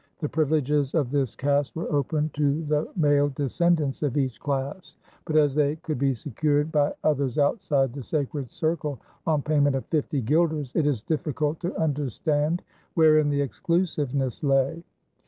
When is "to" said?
2.33-2.63, 11.59-11.75